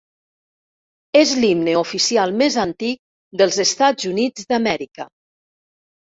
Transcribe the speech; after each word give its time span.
És 1.19 1.33
l'himne 1.41 1.75
oficial 1.81 2.33
més 2.41 2.57
antic 2.61 2.99
dels 3.41 3.57
Estats 3.65 4.07
Units 4.13 4.49
d'Amèrica. 4.53 5.07